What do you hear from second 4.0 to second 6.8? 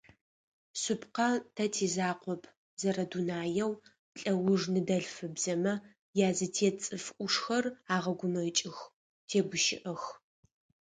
лӏэуж ныдэлъфыбзэмэ язытет